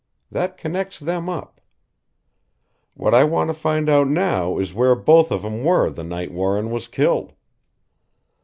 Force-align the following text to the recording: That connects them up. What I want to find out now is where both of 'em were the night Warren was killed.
That 0.31 0.57
connects 0.57 0.97
them 0.99 1.29
up. 1.29 1.61
What 2.95 3.13
I 3.13 3.23
want 3.23 3.51
to 3.51 3.53
find 3.53 3.87
out 3.87 4.07
now 4.07 4.57
is 4.57 4.73
where 4.73 4.95
both 4.95 5.29
of 5.29 5.45
'em 5.45 5.63
were 5.63 5.91
the 5.91 6.03
night 6.03 6.31
Warren 6.31 6.71
was 6.71 6.87
killed. 6.87 7.33